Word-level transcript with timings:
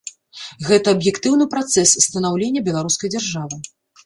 Гэта 0.69 0.93
аб'ектыўны 0.97 1.47
працэс 1.53 1.93
станаўлення 2.07 2.65
беларускай 2.71 3.15
дзяржавы. 3.17 3.63